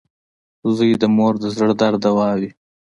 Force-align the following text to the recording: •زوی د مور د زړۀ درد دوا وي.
•زوی 0.75 0.91
د 1.01 1.03
مور 1.15 1.33
د 1.39 1.45
زړۀ 1.55 1.71
درد 1.81 1.99
دوا 2.05 2.29
وي. 2.39 2.49